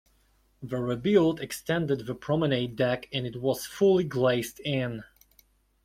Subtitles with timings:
[0.63, 5.03] The rebuild extended the promenade deck and it was fully glazed in.